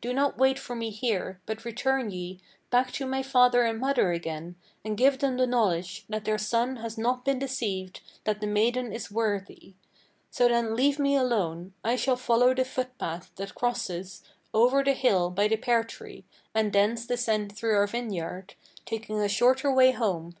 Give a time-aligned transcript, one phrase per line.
[0.00, 4.10] Do not wait for me here; but return ye Back to my father and mother
[4.10, 8.46] again, and give them the knowledge That their son has not been deceived, that the
[8.46, 9.74] maiden is worthy.
[10.30, 11.74] So then leave me alone!
[11.84, 14.22] I shall follow the footpath that crosses
[14.54, 16.24] Over the hill by the pear tree,
[16.54, 18.54] and thence descends through our vineyard,
[18.86, 20.34] Taking a shorter way home.